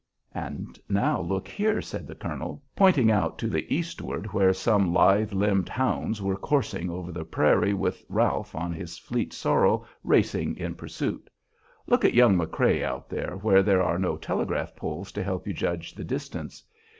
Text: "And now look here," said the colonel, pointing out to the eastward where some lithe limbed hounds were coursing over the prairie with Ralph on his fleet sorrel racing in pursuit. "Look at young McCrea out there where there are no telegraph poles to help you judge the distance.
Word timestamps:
"And 0.33 0.79
now 0.89 1.21
look 1.21 1.47
here," 1.47 1.79
said 1.79 2.07
the 2.07 2.15
colonel, 2.15 2.63
pointing 2.75 3.11
out 3.11 3.37
to 3.37 3.47
the 3.47 3.71
eastward 3.71 4.33
where 4.33 4.51
some 4.51 4.91
lithe 4.91 5.31
limbed 5.31 5.69
hounds 5.69 6.23
were 6.23 6.35
coursing 6.37 6.89
over 6.89 7.11
the 7.11 7.23
prairie 7.23 7.75
with 7.75 8.03
Ralph 8.09 8.55
on 8.55 8.73
his 8.73 8.97
fleet 8.97 9.31
sorrel 9.31 9.85
racing 10.03 10.57
in 10.57 10.73
pursuit. 10.73 11.29
"Look 11.85 12.03
at 12.03 12.15
young 12.15 12.35
McCrea 12.35 12.81
out 12.81 13.09
there 13.09 13.37
where 13.43 13.61
there 13.61 13.83
are 13.83 13.99
no 13.99 14.17
telegraph 14.17 14.75
poles 14.75 15.11
to 15.11 15.23
help 15.23 15.45
you 15.45 15.53
judge 15.53 15.93
the 15.93 16.03
distance. 16.03 16.63